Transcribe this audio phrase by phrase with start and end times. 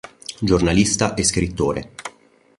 [0.39, 1.91] Giornalista e scrittore.